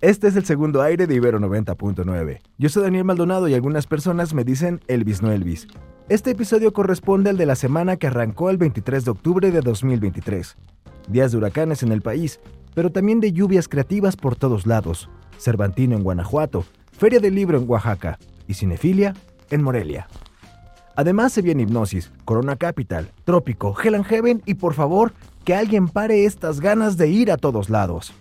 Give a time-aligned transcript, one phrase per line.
[0.00, 2.40] Este es el segundo aire de Ibero 90.9.
[2.56, 5.66] Yo soy Daniel Maldonado y algunas personas me dicen Elvis no Elvis.
[6.08, 10.56] Este episodio corresponde al de la semana que arrancó el 23 de octubre de 2023.
[11.08, 12.38] Días de huracanes en el país,
[12.76, 15.10] pero también de lluvias creativas por todos lados.
[15.36, 16.64] Cervantino en Guanajuato,
[16.96, 19.14] Feria del Libro en Oaxaca y Cinefilia
[19.50, 20.06] en Morelia.
[20.94, 25.12] Además se viene Hipnosis, Corona Capital, Trópico, Hell Heaven y por favor,
[25.44, 28.14] que alguien pare estas ganas de ir a todos lados.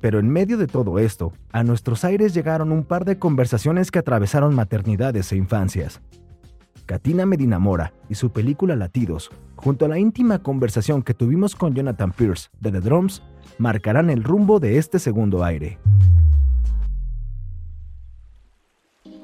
[0.00, 3.98] Pero en medio de todo esto, a nuestros aires llegaron un par de conversaciones que
[3.98, 6.00] atravesaron maternidades e infancias.
[6.86, 11.74] Katina Medina Mora y su película Latidos, junto a la íntima conversación que tuvimos con
[11.74, 13.22] Jonathan Pierce de The Drums,
[13.58, 15.78] marcarán el rumbo de este segundo aire.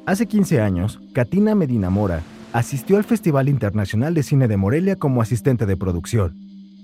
[0.07, 5.21] Hace 15 años, Katina Medina Mora asistió al Festival Internacional de Cine de Morelia como
[5.21, 6.39] asistente de producción.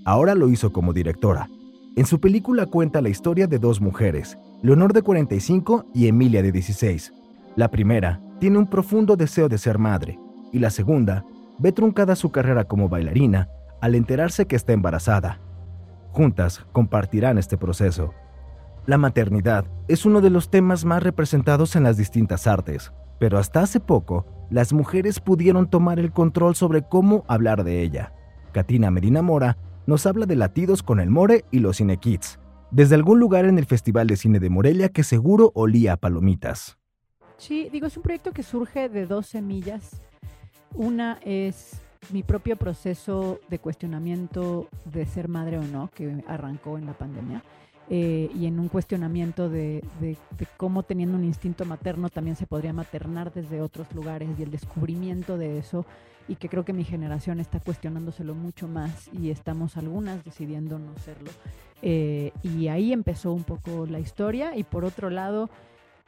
[0.05, 1.49] Ahora lo hizo como directora.
[1.95, 6.51] En su película cuenta la historia de dos mujeres, Leonor de 45 y Emilia de
[6.51, 7.13] 16.
[7.55, 10.19] La primera tiene un profundo deseo de ser madre
[10.53, 11.27] y la segunda
[11.59, 13.51] ve truncada su carrera como bailarina
[13.83, 15.41] al enterarse que está embarazada.
[16.13, 18.15] Juntas compartirán este proceso.
[18.87, 23.61] La maternidad es uno de los temas más representados en las distintas artes, pero hasta
[23.61, 28.15] hace poco las mujeres pudieron tomar el control sobre cómo hablar de ella.
[28.53, 32.39] Katina Medina Mora nos habla de latidos con el More y los Cine Kids,
[32.71, 36.79] desde algún lugar en el Festival de Cine de Morelia que seguro olía a palomitas.
[37.37, 40.01] Sí, digo, es un proyecto que surge de dos semillas.
[40.75, 46.87] Una es mi propio proceso de cuestionamiento de ser madre o no, que arrancó en
[46.87, 47.43] la pandemia.
[47.91, 52.47] Eh, y en un cuestionamiento de, de, de, cómo teniendo un instinto materno también se
[52.47, 55.85] podría maternar desde otros lugares y el descubrimiento de eso
[56.29, 60.97] y que creo que mi generación está cuestionándoselo mucho más y estamos algunas decidiendo no
[60.99, 61.31] serlo.
[61.83, 65.51] Eh, y ahí empezó un poco la historia y por otro lado,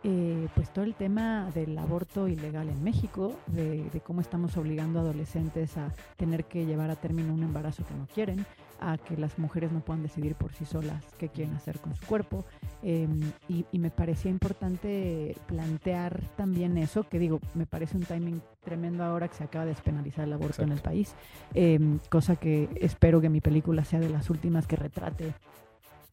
[0.04, 5.00] eh, pues todo el tema del aborto ilegal en México, de, de, cómo estamos obligando
[5.00, 8.46] a adolescentes a tener que llevar a término un embarazo que no quieren,
[8.92, 12.04] a que las mujeres no puedan decidir por sí solas qué quieren hacer con su
[12.06, 12.44] cuerpo.
[12.82, 13.08] Eh,
[13.48, 19.04] y, y, me parecía importante plantear también eso, que digo, me parece un timing tremendo
[19.04, 20.72] ahora que se acaba de despenalizar el aborto Exacto.
[20.72, 21.14] en el país,
[21.54, 25.34] eh, cosa que espero que mi película sea de las últimas que retrate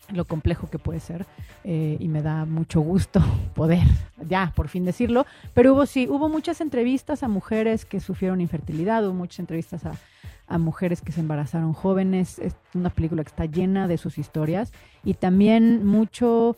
[0.09, 1.25] lo complejo que puede ser
[1.63, 3.21] eh, y me da mucho gusto
[3.55, 3.83] poder
[4.27, 9.05] ya por fin decirlo, pero hubo sí, hubo muchas entrevistas a mujeres que sufrieron infertilidad,
[9.05, 9.93] hubo muchas entrevistas a,
[10.51, 14.71] a mujeres que se embarazaron jóvenes, es una película que está llena de sus historias
[15.03, 16.57] y también mucho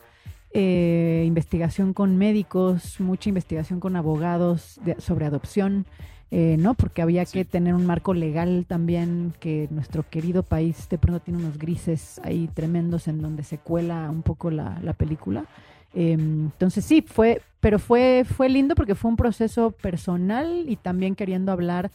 [0.51, 5.85] eh, investigación con médicos, mucha investigación con abogados de, sobre adopción,
[6.31, 6.73] eh, ¿no?
[6.73, 7.33] Porque había sí.
[7.33, 12.19] que tener un marco legal también, que nuestro querido país de pronto tiene unos grises
[12.23, 15.45] ahí tremendos en donde se cuela un poco la, la película.
[15.93, 21.15] Eh, entonces sí, fue, pero fue, fue lindo porque fue un proceso personal y también
[21.15, 21.91] queriendo hablar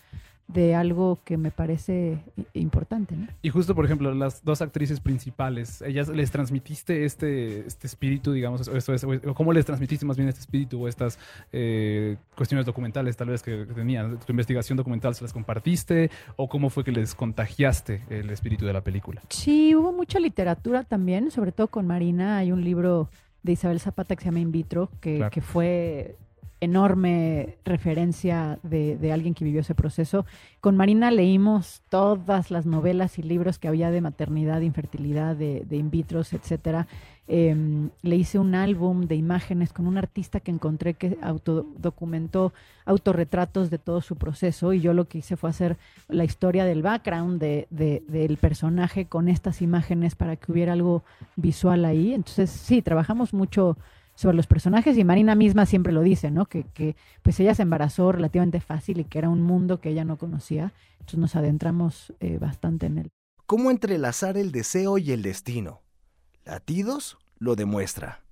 [0.48, 2.18] de algo que me parece
[2.54, 3.14] importante.
[3.14, 3.28] ¿no?
[3.42, 8.66] Y justo, por ejemplo, las dos actrices principales, ellas les transmitiste este, este espíritu, digamos,
[8.66, 11.18] esto es, o cómo les transmitiste más bien este espíritu o estas
[11.52, 16.70] eh, cuestiones documentales tal vez que tenían, tu investigación documental se las compartiste o cómo
[16.70, 19.20] fue que les contagiaste el espíritu de la película.
[19.28, 23.10] Sí, hubo mucha literatura también, sobre todo con Marina, hay un libro
[23.42, 25.30] de Isabel Zapata que se llama In Vitro, que, claro.
[25.30, 26.16] que fue
[26.60, 30.26] enorme referencia de, alguien que vivió ese proceso.
[30.60, 35.64] Con Marina leímos todas las novelas y libros que había de maternidad, de infertilidad, de,
[35.68, 36.86] de in vitros, etcétera.
[37.30, 37.54] Eh,
[38.00, 42.54] le hice un álbum de imágenes con un artista que encontré que autodocumentó
[42.86, 45.76] autorretratos de todo su proceso y yo lo que hice fue hacer
[46.08, 51.02] la historia del background de, del personaje con estas imágenes para que hubiera algo
[51.36, 52.14] visual ahí.
[52.14, 53.76] Entonces, sí, trabajamos mucho
[54.18, 56.46] sobre los personajes y Marina misma siempre lo dice, ¿no?
[56.46, 60.04] Que, que, pues ella se embarazó relativamente fácil y que era un mundo que ella
[60.04, 60.72] no conocía.
[60.94, 63.10] Entonces nos adentramos eh, bastante en él.
[63.46, 65.82] ¿Cómo entrelazar el deseo y el destino?
[66.44, 68.24] Latidos lo demuestra.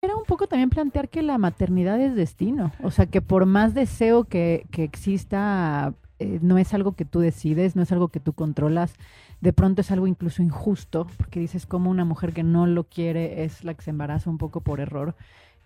[0.00, 3.74] Era un poco también plantear que la maternidad es destino, o sea que por más
[3.74, 8.20] deseo que, que exista eh, no es algo que tú decides, no es algo que
[8.20, 8.94] tú controlas.
[9.40, 13.44] De pronto es algo incluso injusto, porque dices como una mujer que no lo quiere
[13.44, 15.14] es la que se embaraza un poco por error.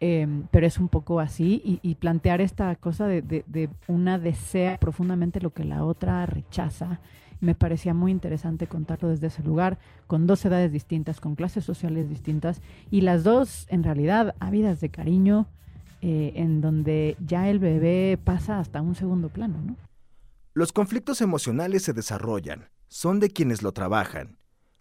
[0.00, 4.76] Em, pero es un poco así y, plantear esta cosa de, de, de, una desea
[4.78, 6.99] profundamente lo que la otra rechaza.
[7.40, 9.78] Me parecía muy interesante contarlo desde ese lugar,
[10.08, 14.88] con dos edades distintas, con clases sociales distintas y las dos en realidad ávidas de
[14.88, 15.46] cariño,
[16.00, 19.76] eh, en donde ya el bebé pasa hasta un segundo plano, ¿no?
[20.54, 24.37] Los conflictos emocionales se desarrollan, son de quienes lo trabajan.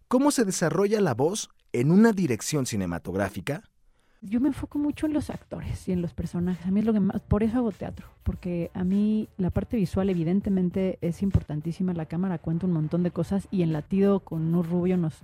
[0.09, 3.63] ¿Cómo se desarrolla la voz en una dirección cinematográfica?
[4.19, 6.65] Yo me enfoco mucho en los actores y en los personajes.
[6.65, 9.77] A mí es lo que más, por eso hago teatro, porque a mí la parte
[9.77, 11.94] visual evidentemente es importantísima.
[11.94, 15.19] La cámara cuenta un montón de cosas y en Latido con un rubio nos,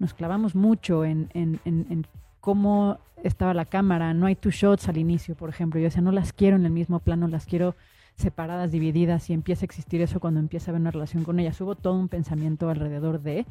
[0.00, 2.06] nos clavamos mucho en, en, en, en
[2.40, 4.12] cómo estaba la cámara.
[4.12, 5.78] No hay two shots al inicio, por ejemplo.
[5.78, 7.76] Yo decía, no las quiero en el mismo plano, las quiero
[8.16, 11.60] separadas, divididas, y empieza a existir eso cuando empieza a haber una relación con ellas.
[11.60, 13.46] Hubo todo un pensamiento alrededor de,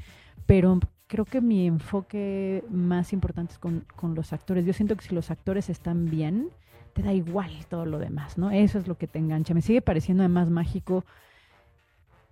[0.46, 4.66] pero creo que mi enfoque más importante es con, con, los actores.
[4.66, 6.50] Yo siento que si los actores están bien,
[6.94, 8.52] te da igual todo lo demás, ¿no?
[8.52, 9.54] Eso es lo que te engancha.
[9.54, 11.04] Me sigue pareciendo además mágico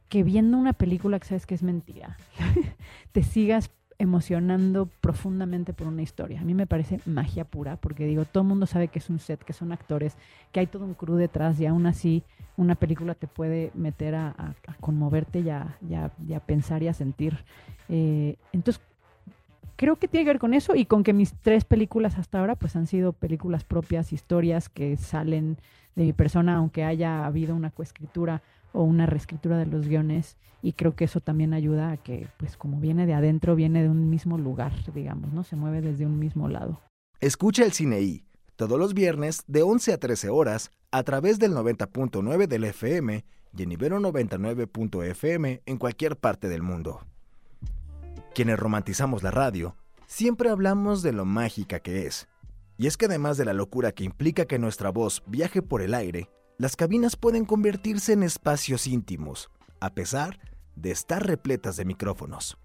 [0.08, 2.18] que viendo una película que sabes que es mentira,
[3.12, 6.42] te sigas emocionando profundamente por una historia.
[6.42, 9.20] A mí me parece magia pura, porque digo, todo el mundo sabe que es un
[9.20, 10.18] set, que son actores,
[10.52, 12.24] que hay todo un crew detrás y aún así
[12.58, 16.88] una película te puede meter a, a, a conmoverte y a, y, a, pensar y
[16.88, 17.38] a sentir.
[17.90, 18.82] Eh, entonces,
[19.76, 22.56] creo que tiene que ver con eso y con que mis tres películas hasta ahora
[22.56, 25.58] pues han sido películas propias, historias que salen
[25.96, 28.42] de mi persona, aunque haya habido una coescritura
[28.74, 32.56] o una reescritura de los guiones y creo que eso también ayuda a que pues
[32.58, 35.44] como viene de adentro, viene de un mismo lugar, digamos, ¿no?
[35.44, 36.80] Se mueve desde un mismo lado.
[37.20, 38.24] Escucha el Cine I
[38.56, 43.26] todos los viernes de 11 a 13 horas a través del 90.9 del FM
[43.58, 47.02] y en Ibero 99.fm en cualquier parte del mundo.
[48.36, 52.28] Quienes romantizamos la radio, siempre hablamos de lo mágica que es.
[52.82, 55.94] Y es que además de la locura que implica que nuestra voz viaje por el
[55.94, 60.40] aire, las cabinas pueden convertirse en espacios íntimos, a pesar
[60.76, 62.58] de estar repletas de micrófonos.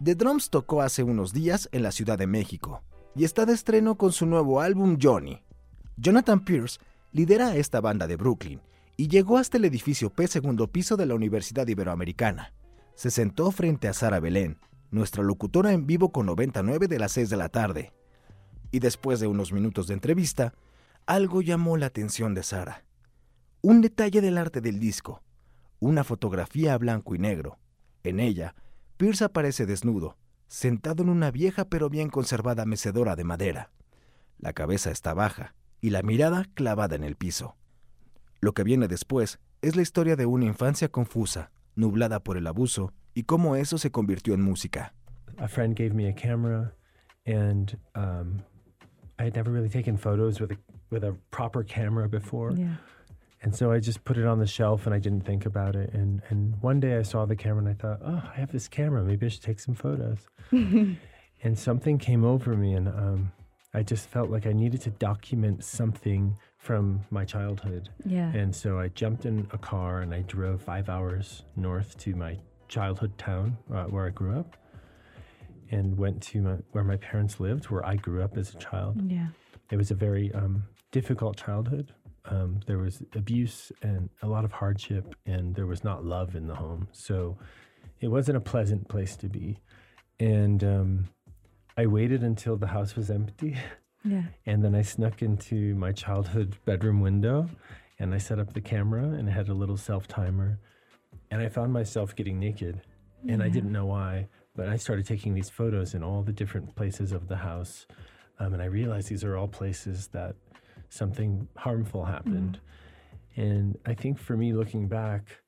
[0.00, 2.84] The Drums tocó hace unos días en la Ciudad de México
[3.16, 5.42] y está de estreno con su nuevo álbum Johnny.
[5.96, 6.78] Jonathan Pierce
[7.10, 8.60] lidera esta banda de Brooklyn
[8.96, 12.54] y llegó hasta el edificio P segundo piso de la Universidad Iberoamericana.
[12.94, 14.60] Se sentó frente a Sara Belén,
[14.92, 17.92] nuestra locutora en vivo con 99 de las 6 de la tarde.
[18.72, 20.54] Y después de unos minutos de entrevista,
[21.06, 22.84] algo llamó la atención de Sara.
[23.60, 25.22] Un detalle del arte del disco,
[25.78, 27.58] una fotografía a blanco y negro.
[28.02, 28.56] En ella,
[28.96, 30.16] Pierce aparece desnudo,
[30.48, 33.70] sentado en una vieja pero bien conservada mecedora de madera.
[34.38, 37.56] La cabeza está baja y la mirada clavada en el piso.
[38.40, 42.92] Lo que viene después es la historia de una infancia confusa, nublada por el abuso
[43.14, 44.94] y cómo eso se convirtió en música.
[47.24, 48.51] Me
[49.18, 50.56] I had never really taken photos with a
[50.90, 52.52] with a proper camera before.
[52.52, 52.74] Yeah.
[53.42, 55.92] And so I just put it on the shelf and I didn't think about it.
[55.92, 58.68] And and one day I saw the camera and I thought, oh, I have this
[58.68, 59.02] camera.
[59.02, 60.18] Maybe I should take some photos.
[60.50, 63.32] and something came over me and um,
[63.74, 67.88] I just felt like I needed to document something from my childhood.
[68.04, 68.30] Yeah.
[68.32, 72.38] And so I jumped in a car and I drove five hours north to my
[72.68, 74.56] childhood town uh, where I grew up
[75.72, 79.10] and went to my, where my parents lived, where I grew up as a child.
[79.10, 79.28] Yeah.
[79.70, 81.92] It was a very um, difficult childhood.
[82.26, 86.46] Um, there was abuse and a lot of hardship, and there was not love in
[86.46, 86.86] the home.
[86.92, 87.38] So
[88.00, 89.58] it wasn't a pleasant place to be.
[90.20, 91.08] And um,
[91.76, 93.56] I waited until the house was empty.
[94.04, 94.24] Yeah.
[94.46, 97.48] And then I snuck into my childhood bedroom window
[98.00, 100.58] and I set up the camera and had a little self timer.
[101.30, 102.82] And I found myself getting naked.
[103.28, 106.74] And I didn't know why, but I started taking these photos in all the different
[106.74, 107.86] places of the house.
[108.38, 110.34] Um, and I realized these are all places that
[110.88, 112.60] something harmful happened.
[113.36, 115.42] And I think for me, looking back,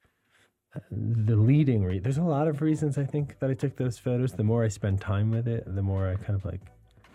[0.74, 3.98] uh, the leading re- there's a lot of reasons I think that I took those
[3.98, 4.32] photos.
[4.32, 6.62] The more I spend time with it, the more I kind of like,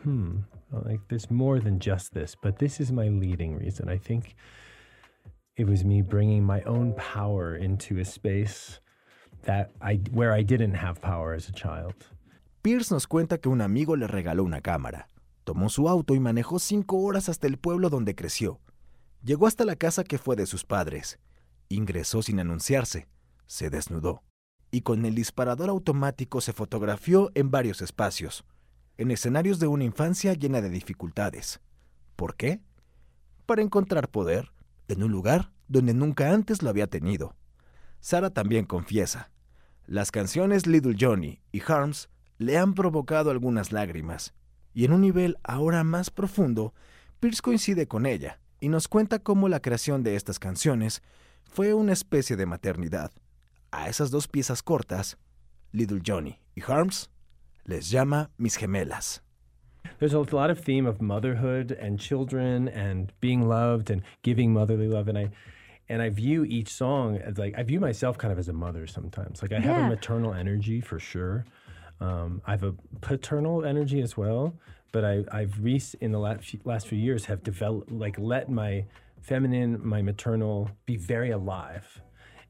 [0.04, 0.38] hmm,
[0.72, 3.90] like there's more than just this, but this is my leading reason.
[3.90, 4.36] I think
[5.58, 8.80] it was me bringing my own power into a space
[10.12, 11.96] where I didn't have power as a child.
[12.62, 15.08] Pierce nos cuenta que un amigo le regaló una cámara.
[15.44, 18.60] Tomó su auto y manejó cinco horas hasta el pueblo donde creció.
[19.24, 21.20] Llegó hasta la casa que fue de sus padres.
[21.70, 23.08] Ingresó sin anunciarse.
[23.48, 24.24] Se desnudó.
[24.72, 28.46] Y con el disparador automático se fotografió en varios espacios.
[28.98, 31.62] En escenarios de una infancia llena de dificultades.
[32.16, 32.62] ¿Por qué?
[33.46, 34.52] Para encontrar poder
[34.90, 37.36] en un lugar donde nunca antes lo había tenido.
[38.00, 39.32] Sara también confiesa,
[39.86, 44.34] las canciones Little Johnny y Harms le han provocado algunas lágrimas,
[44.74, 46.74] y en un nivel ahora más profundo,
[47.20, 51.02] Pierce coincide con ella y nos cuenta cómo la creación de estas canciones
[51.44, 53.12] fue una especie de maternidad.
[53.72, 55.18] A esas dos piezas cortas,
[55.72, 57.10] Little Johnny y Harms,
[57.66, 59.22] les llama mis gemelas.
[60.00, 64.88] There's a lot of theme of motherhood and children and being loved and giving motherly
[64.88, 65.32] love, and I
[65.90, 68.86] and I view each song as like I view myself kind of as a mother
[68.88, 69.42] sometimes.
[69.42, 69.86] Like I have Yeah.
[69.86, 71.46] a maternal energy for sure.
[72.00, 74.54] Um, I have a paternal energy as well,
[74.94, 78.50] but I, I've rec- in the last few, last few years have developed like let
[78.50, 78.86] my
[79.22, 82.02] feminine, my maternal be very alive,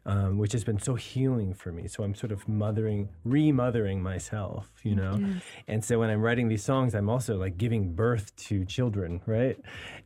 [0.05, 1.88] um, which has been so healing for me.
[1.88, 5.19] So I'm sort of mothering, remothering myself, you know.
[5.67, 9.58] And so when I'm writing these songs, I'm also like giving birth to children, right?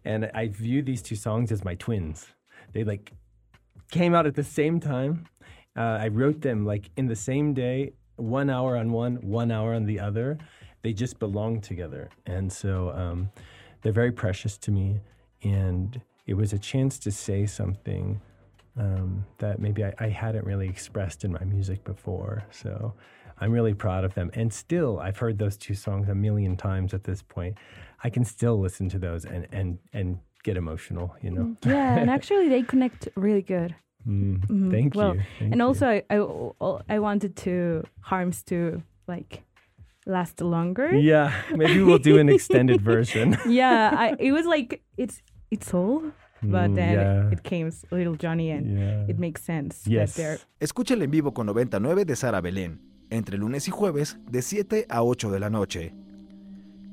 [0.05, 2.27] And I view these two songs as my twins.
[2.71, 3.11] They like
[3.93, 5.27] came out at the same time.
[5.77, 9.75] Uh, I wrote them like in the same day, one hour on one, one hour
[9.75, 10.39] on the other.
[10.81, 12.09] They just belong together.
[12.25, 13.29] And so um,
[13.81, 14.99] they're very precious to me.
[15.43, 18.19] And it was a chance to say something
[18.77, 22.43] um, that maybe I, I hadn't really expressed in my music before.
[22.49, 22.95] So
[23.43, 24.29] I'm really proud of them.
[24.33, 27.57] And still, I've heard those two songs a million times at this point.
[28.05, 31.55] I can still listen to those and, and, and get emotional, you know?
[31.65, 33.75] Yeah, and actually they connect really good.
[34.05, 34.69] Mm, Mhm.
[34.71, 35.21] Thank Well, you.
[35.39, 35.65] Thank and you.
[35.67, 39.43] also, I, I I wanted to harms to like
[40.05, 40.91] last longer.
[41.11, 43.37] yeah, maybe we'll do an extended version.
[43.47, 45.21] Yeah, I, it was like it's
[45.51, 46.01] it's all,
[46.41, 49.07] but Mm, then yeah, it came Little Johnny, and yeah.
[49.11, 50.15] it makes sense Yes.
[50.15, 52.79] that they're Escucha el en vivo con 99 de Sara Belén,
[53.13, 55.93] entre lunes y jueves de 7 a 8 de la noche.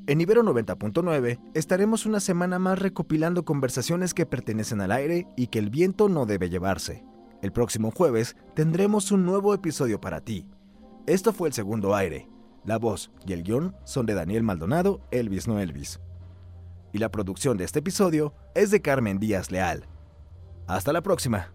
[0.06, 5.58] En Ibero 90.9 estaremos una semana más recopilando conversaciones que pertenecen al aire y que
[5.58, 7.04] el viento no debe llevarse.
[7.42, 10.46] El próximo jueves tendremos un nuevo episodio para ti.
[11.06, 12.28] Esto fue el segundo aire.
[12.64, 16.00] La voz y el guion son de Daniel Maldonado, Elvis no Elvis.
[16.92, 19.86] Y la producción de este episodio es de Carmen Díaz Leal.
[20.66, 21.54] Hasta la próxima.